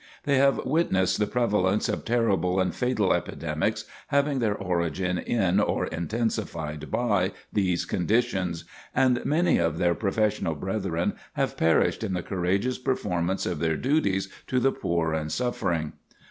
[0.23, 5.85] They have witnessed the prevalence of terrible and fatal epidemics, having their origin in or
[5.85, 12.79] intensified by these conditions, and many of their professional brethren have perished in the courageous
[12.79, 15.93] performance of their duties to the poor and suffering.